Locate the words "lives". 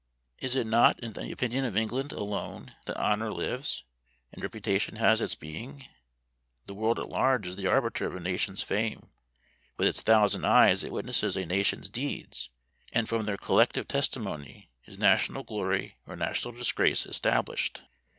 3.31-3.83